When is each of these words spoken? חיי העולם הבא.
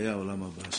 חיי 0.00 0.08
העולם 0.08 0.42
הבא. 0.42 0.62